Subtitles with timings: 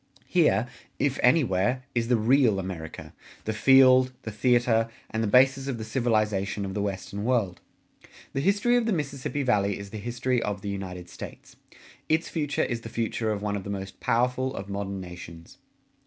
[0.25, 3.13] Here, if anywhere, is the real America
[3.45, 7.61] the field, the theater, and the basis of the civilization of the Western World.
[8.33, 11.55] The history of the Mississippi Valley is the history of the United States;
[12.09, 15.59] its future is the future of one of the most powerful of modern nations.